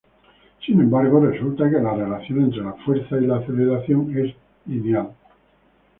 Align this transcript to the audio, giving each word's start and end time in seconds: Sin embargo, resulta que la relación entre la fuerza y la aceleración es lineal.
Sin 0.65 0.81
embargo, 0.81 1.19
resulta 1.19 1.69
que 1.69 1.77
la 1.77 1.93
relación 1.93 2.45
entre 2.45 2.63
la 2.63 2.73
fuerza 2.73 3.17
y 3.17 3.27
la 3.27 3.35
aceleración 3.37 4.17
es 4.17 4.33
lineal. 4.65 5.11